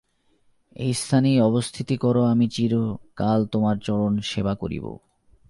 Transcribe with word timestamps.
এই 0.75 0.93
স্থানেই 0.93 1.37
অবস্থিতি 1.41 1.95
কর 1.97 2.15
আমি 2.31 2.45
চির 2.47 2.73
কাল 3.15 3.39
তোমার 3.45 3.75
চরণ 3.79 4.13
সেবা 4.21 4.53
করিব। 4.55 4.85